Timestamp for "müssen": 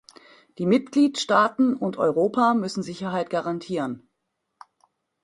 2.55-2.81